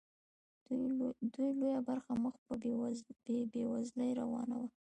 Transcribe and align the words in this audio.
د 0.67 0.79
دوی 1.33 1.49
لویه 1.59 1.79
برخه 1.89 2.11
مخ 2.23 2.35
په 2.45 2.53
بیوزلۍ 3.53 4.09
روانه 4.21 4.55
وه. 4.61 4.69